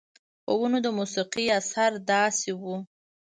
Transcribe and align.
پۀ 0.45 0.51
ونو 0.59 0.79
د 0.85 0.87
موسيقۍ 0.97 1.45
اثر 1.59 1.91
داسې 2.09 2.51
وو 2.61 2.75